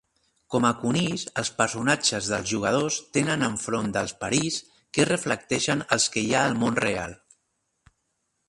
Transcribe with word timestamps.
Com 0.53 0.63
a 0.67 0.69
conills, 0.83 1.25
els 1.41 1.51
personatges 1.59 2.29
dels 2.31 2.49
jugadors 2.53 2.97
tenen 3.17 3.47
enfront 3.49 3.93
dels 3.99 4.15
perills 4.25 4.59
que 4.99 5.09
reflecteixen 5.13 5.85
els 5.97 6.09
que 6.17 6.25
hi 6.27 6.33
ha 6.41 6.45
al 6.49 6.61
món 6.65 6.85
real. 6.89 7.19